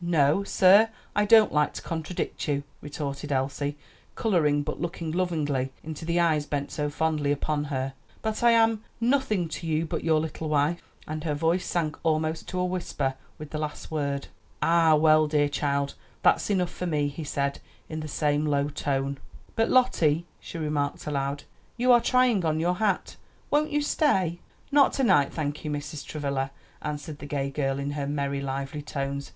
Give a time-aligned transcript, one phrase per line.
[0.03, 3.77] "No, sir; I don't like to contradict you," retorted Elsie,
[4.15, 7.93] coloring but looking lovingly into the eyes bent so fondly upon her,
[8.23, 12.47] "but I am nothing to you but your little wife;" and her voice sank almost
[12.47, 14.29] to a whisper with the last word.
[14.59, 14.95] "Ah?
[14.95, 15.93] Well, dear child,
[16.23, 19.19] that's enough for me," he said, in the same low tone.
[19.55, 21.43] "But, Lottie," she remarked aloud,
[21.77, 23.17] "you are tying on your hat.
[23.51, 24.39] Won't you stay?"
[24.71, 26.03] "Not to night, thank you, Mrs.
[26.03, 26.49] Travilla,"
[26.81, 29.29] answered the gay girl in her merry, lively tones.